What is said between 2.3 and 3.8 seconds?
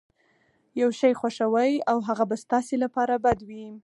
ستاسې لپاره بد وي.